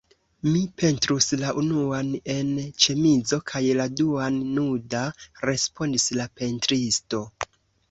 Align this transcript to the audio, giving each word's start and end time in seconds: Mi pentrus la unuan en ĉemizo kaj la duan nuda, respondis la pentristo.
Mi 0.45 0.59
pentrus 0.83 1.27
la 1.41 1.51
unuan 1.61 2.09
en 2.37 2.49
ĉemizo 2.85 3.39
kaj 3.53 3.63
la 3.81 3.87
duan 4.01 4.41
nuda, 4.57 5.05
respondis 5.53 6.11
la 6.19 6.29
pentristo. 6.43 7.25